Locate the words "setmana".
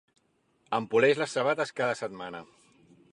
2.03-2.43